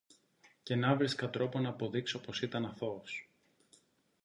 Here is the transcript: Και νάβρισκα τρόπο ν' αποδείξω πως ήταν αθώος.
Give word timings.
Και 0.63 0.75
νάβρισκα 0.75 1.29
τρόπο 1.29 1.59
ν' 1.59 1.65
αποδείξω 1.65 2.21
πως 2.21 2.41
ήταν 2.41 2.65
αθώος. 2.65 3.29